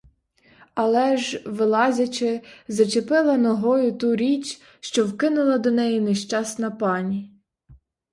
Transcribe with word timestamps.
Але 0.73 1.17
ж, 1.17 1.41
вилазячи, 1.45 2.41
зачепила 2.67 3.37
ногою 3.37 3.91
ту 3.97 4.15
річ, 4.15 4.61
що 4.79 5.05
вкинула 5.05 5.57
до 5.57 5.71
неї 5.71 6.01
нещасна 6.01 6.71
пані. 6.71 7.31